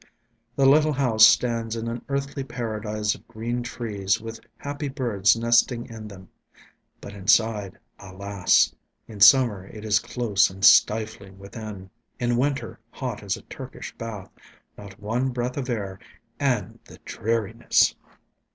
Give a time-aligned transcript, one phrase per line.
[0.55, 5.85] The little house stands in an earthly paradise of green trees with happy birds nesting
[5.89, 6.27] in them.
[6.99, 7.77] But inside...
[7.99, 8.73] alas...!
[9.07, 14.31] In summer, it is close and stifling within; in winter, hot as a Turkish bath,
[14.75, 15.99] not one breath of air,
[16.39, 17.93] and the dreariness!